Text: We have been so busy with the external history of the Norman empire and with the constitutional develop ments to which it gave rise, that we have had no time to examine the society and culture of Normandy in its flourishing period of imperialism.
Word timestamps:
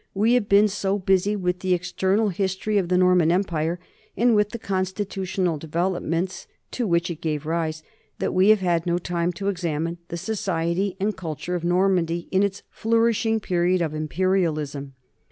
We 0.15 0.33
have 0.33 0.49
been 0.49 0.67
so 0.67 0.97
busy 0.97 1.35
with 1.35 1.59
the 1.59 1.75
external 1.75 2.29
history 2.29 2.79
of 2.79 2.89
the 2.89 2.97
Norman 2.97 3.31
empire 3.31 3.79
and 4.17 4.35
with 4.35 4.49
the 4.49 4.57
constitutional 4.57 5.59
develop 5.59 6.01
ments 6.01 6.47
to 6.71 6.87
which 6.87 7.11
it 7.11 7.21
gave 7.21 7.45
rise, 7.45 7.83
that 8.17 8.33
we 8.33 8.49
have 8.49 8.61
had 8.61 8.87
no 8.87 8.97
time 8.97 9.31
to 9.33 9.47
examine 9.47 9.99
the 10.07 10.17
society 10.17 10.97
and 10.99 11.15
culture 11.15 11.53
of 11.53 11.63
Normandy 11.63 12.27
in 12.31 12.41
its 12.41 12.63
flourishing 12.71 13.39
period 13.39 13.79
of 13.83 13.93
imperialism. 13.93 14.95